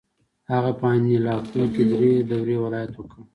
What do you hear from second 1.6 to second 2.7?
کې درې دورې